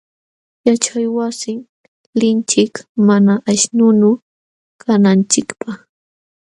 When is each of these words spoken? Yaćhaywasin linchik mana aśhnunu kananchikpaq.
Yaćhaywasin 0.67 1.59
linchik 2.19 2.73
mana 3.07 3.33
aśhnunu 3.51 4.09
kananchikpaq. 4.81 5.77